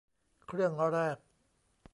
[0.47, 1.17] เครื่องแรก